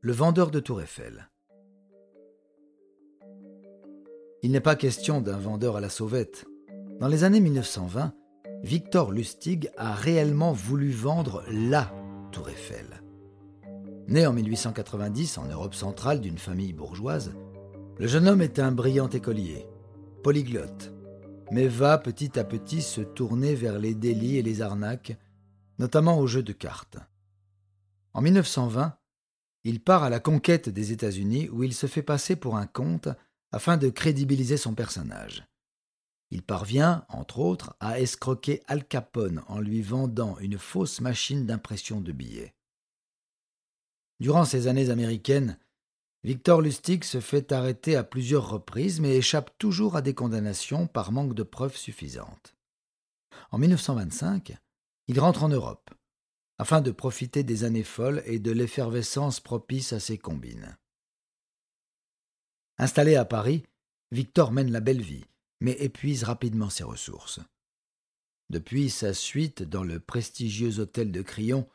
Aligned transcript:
Le 0.00 0.12
vendeur 0.12 0.52
de 0.52 0.60
Tour 0.60 0.80
Eiffel. 0.80 1.28
Il 4.44 4.52
n'est 4.52 4.60
pas 4.60 4.76
question 4.76 5.20
d'un 5.20 5.38
vendeur 5.38 5.76
à 5.76 5.80
la 5.80 5.88
sauvette. 5.88 6.46
Dans 7.00 7.08
les 7.08 7.24
années 7.24 7.40
1920, 7.40 8.14
Victor 8.62 9.10
Lustig 9.10 9.70
a 9.76 9.94
réellement 9.94 10.52
voulu 10.52 10.92
vendre 10.92 11.42
LA 11.50 11.92
Tour 12.30 12.48
Eiffel. 12.48 13.02
Né 14.06 14.24
en 14.24 14.32
1890 14.32 15.36
en 15.36 15.46
Europe 15.46 15.74
centrale 15.74 16.20
d'une 16.20 16.38
famille 16.38 16.72
bourgeoise, 16.72 17.34
le 17.98 18.06
jeune 18.06 18.28
homme 18.28 18.42
est 18.42 18.60
un 18.60 18.70
brillant 18.70 19.08
écolier, 19.08 19.66
polyglotte, 20.22 20.92
mais 21.50 21.66
va 21.66 21.98
petit 21.98 22.38
à 22.38 22.44
petit 22.44 22.82
se 22.82 23.00
tourner 23.00 23.56
vers 23.56 23.80
les 23.80 23.96
délits 23.96 24.36
et 24.36 24.42
les 24.44 24.62
arnaques, 24.62 25.18
notamment 25.80 26.20
aux 26.20 26.28
jeux 26.28 26.44
de 26.44 26.52
cartes. 26.52 26.98
En 28.14 28.20
1920, 28.20 28.97
il 29.64 29.80
part 29.80 30.02
à 30.02 30.10
la 30.10 30.20
conquête 30.20 30.68
des 30.68 30.92
États-Unis 30.92 31.48
où 31.50 31.62
il 31.62 31.74
se 31.74 31.86
fait 31.86 32.02
passer 32.02 32.36
pour 32.36 32.56
un 32.56 32.66
comte 32.66 33.08
afin 33.52 33.76
de 33.76 33.88
crédibiliser 33.88 34.56
son 34.56 34.74
personnage. 34.74 35.46
Il 36.30 36.42
parvient, 36.42 37.06
entre 37.08 37.38
autres, 37.38 37.74
à 37.80 38.00
escroquer 38.00 38.62
Al 38.66 38.86
Capone 38.86 39.42
en 39.48 39.60
lui 39.60 39.80
vendant 39.80 40.38
une 40.38 40.58
fausse 40.58 41.00
machine 41.00 41.46
d'impression 41.46 42.00
de 42.00 42.12
billets. 42.12 42.54
Durant 44.20 44.44
ces 44.44 44.66
années 44.66 44.90
américaines, 44.90 45.58
Victor 46.24 46.60
Lustig 46.60 47.04
se 47.04 47.20
fait 47.20 47.52
arrêter 47.52 47.96
à 47.96 48.04
plusieurs 48.04 48.50
reprises 48.50 49.00
mais 49.00 49.16
échappe 49.16 49.56
toujours 49.58 49.96
à 49.96 50.02
des 50.02 50.14
condamnations 50.14 50.86
par 50.86 51.12
manque 51.12 51.34
de 51.34 51.44
preuves 51.44 51.76
suffisantes. 51.76 52.54
En 53.50 53.58
1925, 53.58 54.56
il 55.06 55.20
rentre 55.20 55.44
en 55.44 55.48
Europe 55.48 55.90
afin 56.58 56.80
de 56.80 56.90
profiter 56.90 57.44
des 57.44 57.64
années 57.64 57.84
folles 57.84 58.22
et 58.26 58.38
de 58.38 58.50
l'effervescence 58.50 59.40
propice 59.40 59.92
à 59.92 60.00
ses 60.00 60.18
combines. 60.18 60.76
Installé 62.78 63.16
à 63.16 63.24
Paris, 63.24 63.62
Victor 64.10 64.52
mène 64.52 64.70
la 64.70 64.80
belle 64.80 65.02
vie, 65.02 65.24
mais 65.60 65.72
épuise 65.72 66.24
rapidement 66.24 66.70
ses 66.70 66.84
ressources. 66.84 67.40
Depuis 68.50 68.88
sa 68.88 69.12
suite 69.14 69.62
dans 69.62 69.84
le 69.84 70.00
prestigieux 70.00 70.80
hôtel 70.80 71.12
de 71.12 71.22
Crillon, 71.22 71.68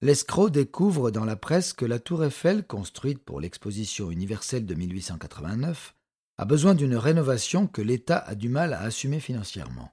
l'escroc 0.00 0.50
découvre 0.50 1.10
dans 1.10 1.24
la 1.24 1.36
presse 1.36 1.72
que 1.72 1.84
la 1.84 1.98
tour 1.98 2.24
Eiffel, 2.24 2.66
construite 2.66 3.22
pour 3.22 3.40
l'exposition 3.40 4.10
universelle 4.10 4.66
de 4.66 4.74
1889, 4.74 5.94
a 6.38 6.44
besoin 6.44 6.74
d'une 6.74 6.96
rénovation 6.96 7.66
que 7.66 7.80
l'État 7.80 8.18
a 8.18 8.34
du 8.34 8.48
mal 8.48 8.74
à 8.74 8.80
assumer 8.80 9.20
financièrement. 9.20 9.92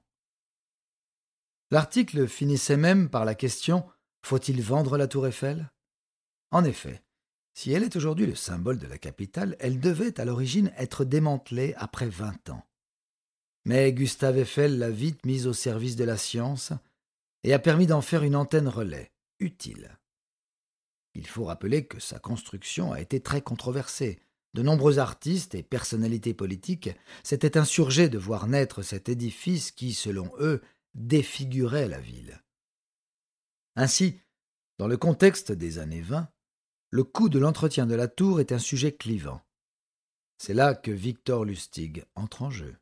L'article 1.70 2.26
finissait 2.26 2.76
même 2.76 3.08
par 3.08 3.24
la 3.24 3.34
question 3.34 3.84
faut-il 4.24 4.62
vendre 4.62 4.96
la 4.96 5.06
tour 5.06 5.26
Eiffel? 5.26 5.70
En 6.50 6.64
effet, 6.64 7.02
si 7.52 7.72
elle 7.72 7.82
est 7.82 7.94
aujourd'hui 7.94 8.26
le 8.26 8.34
symbole 8.34 8.78
de 8.78 8.86
la 8.86 8.96
capitale, 8.96 9.54
elle 9.60 9.80
devait 9.80 10.18
à 10.18 10.24
l'origine 10.24 10.72
être 10.78 11.04
démantelée 11.04 11.74
après 11.76 12.08
vingt 12.08 12.48
ans. 12.48 12.64
Mais 13.66 13.92
Gustave 13.92 14.38
Eiffel 14.38 14.78
l'a 14.78 14.90
vite 14.90 15.24
mise 15.26 15.46
au 15.46 15.52
service 15.52 15.96
de 15.96 16.04
la 16.04 16.16
science 16.16 16.72
et 17.42 17.52
a 17.52 17.58
permis 17.58 17.86
d'en 17.86 18.00
faire 18.00 18.22
une 18.22 18.36
antenne 18.36 18.68
relais, 18.68 19.12
utile. 19.40 19.98
Il 21.14 21.26
faut 21.26 21.44
rappeler 21.44 21.86
que 21.86 22.00
sa 22.00 22.18
construction 22.18 22.92
a 22.92 23.00
été 23.00 23.20
très 23.20 23.42
controversée. 23.42 24.20
De 24.54 24.62
nombreux 24.62 24.98
artistes 24.98 25.54
et 25.54 25.62
personnalités 25.62 26.32
politiques 26.34 26.90
s'étaient 27.22 27.58
insurgés 27.58 28.08
de 28.08 28.18
voir 28.18 28.46
naître 28.46 28.82
cet 28.82 29.08
édifice 29.08 29.70
qui, 29.70 29.92
selon 29.92 30.32
eux, 30.38 30.62
défigurait 30.94 31.88
la 31.88 32.00
ville. 32.00 32.40
Ainsi, 33.76 34.20
dans 34.78 34.88
le 34.88 34.96
contexte 34.96 35.52
des 35.52 35.78
années 35.78 36.00
20, 36.00 36.28
le 36.90 37.04
coût 37.04 37.28
de 37.28 37.38
l'entretien 37.38 37.86
de 37.86 37.94
la 37.94 38.08
tour 38.08 38.40
est 38.40 38.52
un 38.52 38.58
sujet 38.58 38.92
clivant. 38.92 39.40
C'est 40.38 40.54
là 40.54 40.74
que 40.74 40.90
Victor 40.90 41.44
Lustig 41.44 42.04
entre 42.14 42.42
en 42.42 42.50
jeu. 42.50 42.76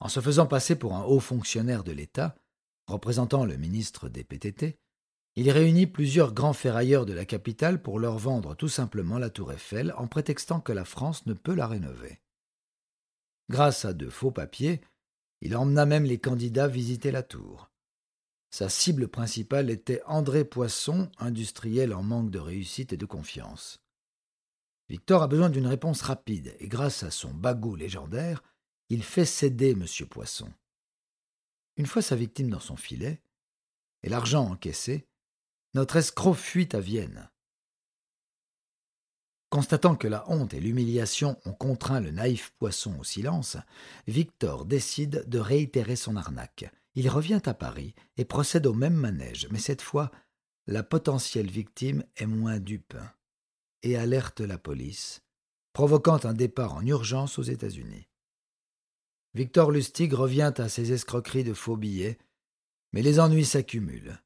En 0.00 0.08
se 0.08 0.20
faisant 0.20 0.46
passer 0.46 0.76
pour 0.76 0.94
un 0.94 1.04
haut 1.04 1.20
fonctionnaire 1.20 1.84
de 1.84 1.92
l'État, 1.92 2.36
représentant 2.86 3.44
le 3.44 3.56
ministre 3.56 4.08
des 4.08 4.24
PTT, 4.24 4.78
il 5.36 5.50
réunit 5.50 5.88
plusieurs 5.88 6.32
grands 6.32 6.52
ferrailleurs 6.52 7.06
de 7.06 7.12
la 7.12 7.24
capitale 7.24 7.82
pour 7.82 7.98
leur 7.98 8.18
vendre 8.18 8.54
tout 8.54 8.68
simplement 8.68 9.18
la 9.18 9.30
tour 9.30 9.52
Eiffel 9.52 9.92
en 9.96 10.06
prétextant 10.06 10.60
que 10.60 10.72
la 10.72 10.84
France 10.84 11.26
ne 11.26 11.34
peut 11.34 11.54
la 11.54 11.66
rénover. 11.66 12.20
Grâce 13.50 13.84
à 13.84 13.92
de 13.92 14.08
faux 14.08 14.30
papiers, 14.30 14.80
il 15.40 15.56
emmena 15.56 15.86
même 15.86 16.04
les 16.04 16.20
candidats 16.20 16.68
visiter 16.68 17.10
la 17.10 17.22
tour. 17.22 17.70
Sa 18.54 18.68
cible 18.68 19.08
principale 19.08 19.68
était 19.68 20.00
André 20.06 20.44
Poisson, 20.44 21.10
industriel 21.18 21.92
en 21.92 22.04
manque 22.04 22.30
de 22.30 22.38
réussite 22.38 22.92
et 22.92 22.96
de 22.96 23.04
confiance. 23.04 23.80
Victor 24.88 25.24
a 25.24 25.26
besoin 25.26 25.50
d'une 25.50 25.66
réponse 25.66 26.02
rapide, 26.02 26.54
et 26.60 26.68
grâce 26.68 27.02
à 27.02 27.10
son 27.10 27.34
bagot 27.34 27.74
légendaire, 27.74 28.44
il 28.90 29.02
fait 29.02 29.24
céder 29.24 29.70
M. 29.70 29.86
Poisson. 30.08 30.48
Une 31.76 31.86
fois 31.86 32.00
sa 32.00 32.14
victime 32.14 32.48
dans 32.48 32.60
son 32.60 32.76
filet, 32.76 33.20
et 34.04 34.08
l'argent 34.08 34.48
encaissé, 34.48 35.04
notre 35.74 35.96
escroc 35.96 36.34
fuit 36.34 36.68
à 36.74 36.78
Vienne. 36.78 37.28
Constatant 39.50 39.96
que 39.96 40.06
la 40.06 40.30
honte 40.30 40.54
et 40.54 40.60
l'humiliation 40.60 41.40
ont 41.44 41.54
contraint 41.54 41.98
le 41.98 42.12
naïf 42.12 42.54
Poisson 42.60 42.96
au 43.00 43.02
silence, 43.02 43.56
Victor 44.06 44.64
décide 44.64 45.28
de 45.28 45.40
réitérer 45.40 45.96
son 45.96 46.14
arnaque 46.14 46.72
il 46.94 47.08
revient 47.08 47.40
à 47.46 47.54
Paris 47.54 47.94
et 48.16 48.24
procède 48.24 48.66
au 48.66 48.74
même 48.74 48.94
manège, 48.94 49.48
mais 49.50 49.58
cette 49.58 49.82
fois, 49.82 50.10
la 50.66 50.82
potentielle 50.82 51.50
victime 51.50 52.04
est 52.16 52.26
moins 52.26 52.58
dupe 52.58 52.96
et 53.82 53.96
alerte 53.96 54.40
la 54.40 54.58
police, 54.58 55.22
provoquant 55.72 56.18
un 56.24 56.32
départ 56.32 56.74
en 56.74 56.86
urgence 56.86 57.38
aux 57.38 57.42
États-Unis. 57.42 58.08
Victor 59.34 59.70
Lustig 59.72 60.12
revient 60.12 60.52
à 60.56 60.68
ses 60.68 60.92
escroqueries 60.92 61.44
de 61.44 61.54
faux 61.54 61.76
billets, 61.76 62.18
mais 62.92 63.02
les 63.02 63.18
ennuis 63.18 63.44
s'accumulent. 63.44 64.22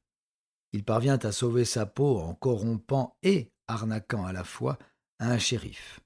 Il 0.71 0.85
parvient 0.85 1.17
à 1.17 1.31
sauver 1.31 1.65
sa 1.65 1.87
peau 1.87 2.19
en 2.19 2.35
corrompant 2.35 3.17
et 3.23 3.51
arnaquant 3.67 4.25
à 4.25 4.31
la 4.31 4.43
fois 4.43 4.77
un 5.19 5.39
shérif. 5.39 5.99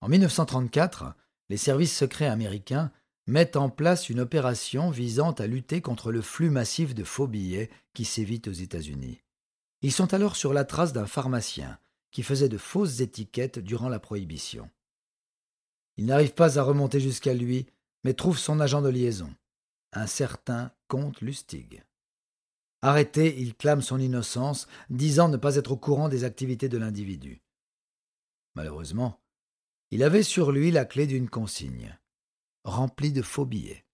En 0.00 0.08
1934, 0.08 1.14
les 1.50 1.58
services 1.58 1.96
secrets 1.96 2.26
américains 2.26 2.90
mettent 3.26 3.56
en 3.56 3.70
place 3.70 4.08
une 4.08 4.20
opération 4.20 4.90
visant 4.90 5.32
à 5.32 5.46
lutter 5.46 5.80
contre 5.80 6.12
le 6.12 6.22
flux 6.22 6.50
massif 6.50 6.94
de 6.94 7.04
faux 7.04 7.26
billets 7.26 7.70
qui 7.94 8.04
sévit 8.04 8.42
aux 8.46 8.52
États-Unis. 8.52 9.22
Ils 9.82 9.92
sont 9.92 10.12
alors 10.14 10.36
sur 10.36 10.52
la 10.52 10.64
trace 10.64 10.92
d'un 10.92 11.06
pharmacien 11.06 11.78
qui 12.10 12.22
faisait 12.22 12.48
de 12.48 12.58
fausses 12.58 13.00
étiquettes 13.00 13.58
durant 13.58 13.88
la 13.88 14.00
prohibition. 14.00 14.68
Ils 15.96 16.06
n'arrivent 16.06 16.34
pas 16.34 16.58
à 16.58 16.62
remonter 16.62 17.00
jusqu'à 17.00 17.34
lui, 17.34 17.66
mais 18.04 18.14
trouvent 18.14 18.38
son 18.38 18.60
agent 18.60 18.82
de 18.82 18.88
liaison, 18.88 19.32
un 19.92 20.06
certain 20.06 20.72
comte 20.88 21.20
Lustig. 21.20 21.82
Arrêté, 22.82 23.38
il 23.38 23.54
clame 23.54 23.82
son 23.82 24.00
innocence, 24.00 24.66
disant 24.88 25.28
ne 25.28 25.36
pas 25.36 25.56
être 25.56 25.72
au 25.72 25.76
courant 25.76 26.08
des 26.08 26.24
activités 26.24 26.68
de 26.68 26.78
l'individu. 26.78 27.42
Malheureusement, 28.54 29.20
il 29.90 30.02
avait 30.02 30.22
sur 30.22 30.50
lui 30.50 30.70
la 30.70 30.84
clé 30.84 31.06
d'une 31.06 31.28
consigne 31.28 31.98
rempli 32.64 33.12
de 33.12 33.22
faux 33.22 33.46
billets. 33.46 33.84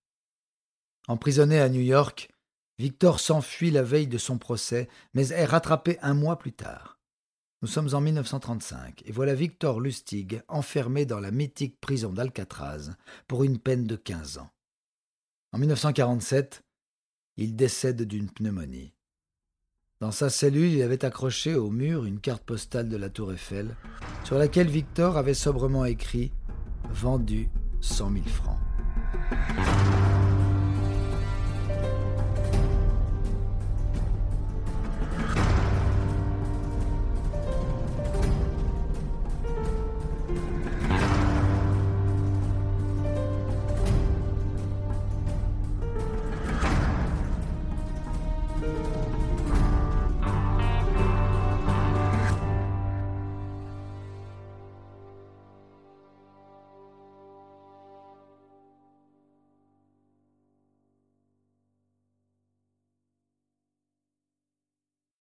Emprisonné 1.09 1.61
à 1.61 1.69
New 1.69 1.81
York, 1.81 2.31
Victor 2.79 3.21
s'enfuit 3.21 3.71
la 3.71 3.83
veille 3.83 4.09
de 4.09 4.19
son 4.19 4.39
procès, 4.39 4.89
mais 5.15 5.29
est 5.29 5.45
rattrapé 5.45 5.99
un 6.03 6.15
mois 6.15 6.39
plus 6.39 6.53
tard. 6.53 6.99
Nous 7.63 7.69
sommes 7.69 7.95
en 7.95 8.01
1935 8.01 9.03
et 9.07 9.13
voilà 9.13 9.35
Victor 9.35 9.81
Lustig 9.81 10.43
enfermé 10.49 11.07
dans 11.07 11.21
la 11.21 11.31
mythique 11.31 11.81
prison 11.81 12.13
d'Alcatraz 12.13 12.97
pour 13.27 13.45
une 13.45 13.59
peine 13.59 13.87
de 13.87 13.97
quinze 13.97 14.39
ans. 14.39 14.51
En 15.53 15.59
1947, 15.59 16.63
il 17.39 17.57
décède 17.57 18.03
d'une 18.03 18.31
pneumonie. 18.31 18.93
Dans 20.01 20.11
sa 20.11 20.29
cellule, 20.29 20.73
il 20.73 20.83
avait 20.83 21.07
accroché 21.07 21.55
au 21.55 21.71
mur 21.71 22.05
une 22.05 22.21
carte 22.21 22.45
postale 22.45 22.91
de 22.91 22.97
la 22.99 23.09
Tour 23.09 23.33
Eiffel, 23.33 23.75
sur 24.25 24.37
laquelle 24.37 24.69
Victor 24.69 25.17
avait 25.17 25.33
sobrement 25.33 25.87
écrit 25.87 26.33
Vendu 26.91 27.49
cent 27.81 28.11
mille 28.11 28.29
francs. 28.29 28.59